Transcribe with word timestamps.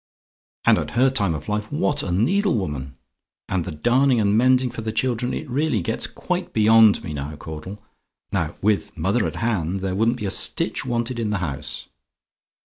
"And 0.65 0.79
at 0.79 0.91
her 0.97 1.11
time 1.11 1.35
of 1.35 1.47
life, 1.47 1.71
what 1.71 2.01
a 2.01 2.11
needle 2.11 2.55
woman! 2.55 2.97
And 3.47 3.65
the 3.65 3.71
darning 3.71 4.19
and 4.19 4.35
mending 4.35 4.71
for 4.71 4.81
the 4.81 4.91
children, 4.91 5.31
it 5.31 5.47
really 5.47 5.79
gets 5.79 6.07
quite 6.07 6.53
beyond 6.53 7.03
me 7.03 7.13
now, 7.13 7.35
Caudle. 7.35 7.83
Now 8.31 8.55
with 8.63 8.97
mother 8.97 9.27
at 9.27 9.35
my 9.35 9.41
hand, 9.41 9.81
there 9.81 9.93
wouldn't 9.93 10.17
be 10.17 10.25
a 10.25 10.31
stitch 10.31 10.87
wanted 10.87 11.19
in 11.19 11.29
the 11.29 11.37
house. 11.37 11.85